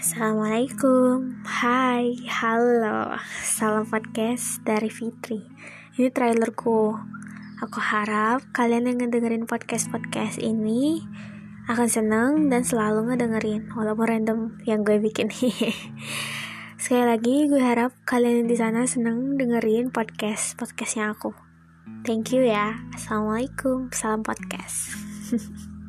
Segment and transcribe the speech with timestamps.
[0.00, 1.44] Assalamualaikum.
[1.44, 3.20] Hai, halo.
[3.44, 5.44] Salam podcast dari Fitri.
[6.00, 6.96] Ini trailerku.
[7.60, 11.04] Aku harap kalian yang ngedengerin podcast-podcast ini
[11.68, 15.28] Akan seneng dan selalu ngedengerin Walaupun random yang gue bikin.
[16.80, 21.36] Sekali lagi gue harap kalian di sana seneng dengerin podcast-podcastnya aku.
[22.08, 22.72] Thank you ya.
[22.96, 23.92] Assalamualaikum.
[23.92, 24.96] Salam podcast.